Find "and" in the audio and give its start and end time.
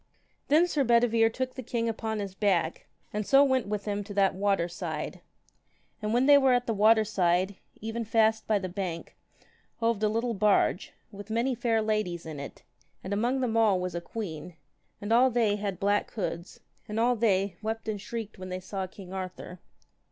3.13-3.23, 6.01-6.11, 13.03-13.13, 14.99-15.13, 16.87-16.99, 17.87-18.01